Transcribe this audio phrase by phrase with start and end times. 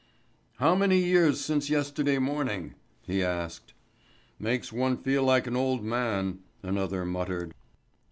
[0.55, 3.75] "How many years since yesterday morning?" he asked.
[4.39, 7.53] "Makes one feel like an old man," another muttered.